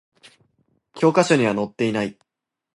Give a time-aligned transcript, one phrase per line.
[0.95, 2.17] 教科書には載っていない